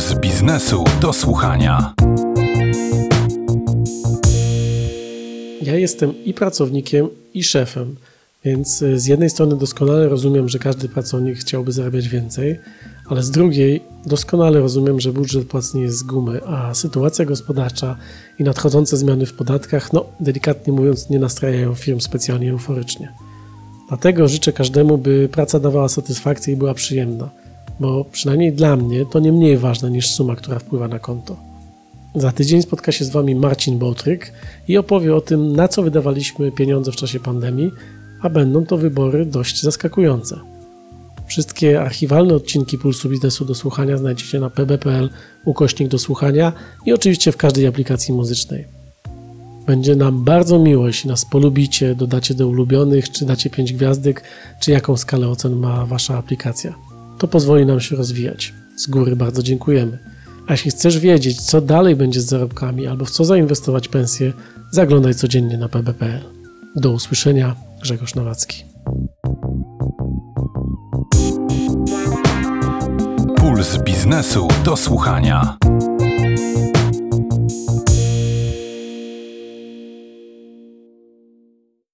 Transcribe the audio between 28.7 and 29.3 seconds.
mnie to